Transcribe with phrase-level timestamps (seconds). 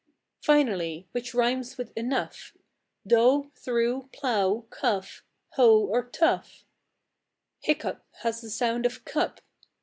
[0.41, 2.57] Finally: which rimes with "enough,"
[3.05, 6.65] Though, through, plough, cough, hough, or tough?
[7.63, 9.41] Hiccough has the sound of "cup"......